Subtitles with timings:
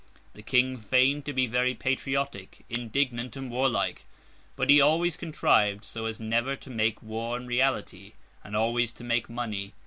[0.33, 4.05] The King feigned to be very patriotic, indignant, and warlike;
[4.55, 9.03] but he always contrived so as never to make war in reality, and always to
[9.03, 9.73] make money.